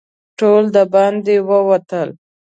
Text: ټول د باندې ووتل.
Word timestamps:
ټول 0.39 0.63
د 0.75 0.77
باندې 0.93 1.35
ووتل. 1.47 2.09